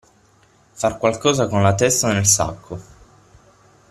[0.79, 2.79] Far qualcosa con la testa nel sacco.